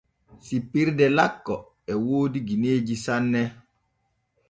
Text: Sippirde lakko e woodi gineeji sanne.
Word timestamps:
Sippirde 0.45 1.05
lakko 1.17 1.55
e 1.91 1.93
woodi 2.03 2.39
gineeji 2.47 2.95
sanne. 3.05 3.43